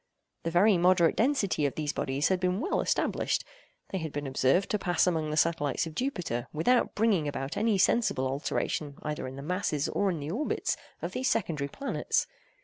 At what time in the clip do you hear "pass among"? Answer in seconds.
4.79-5.29